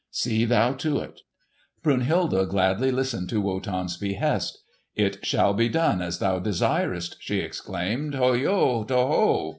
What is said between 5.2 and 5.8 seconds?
shall be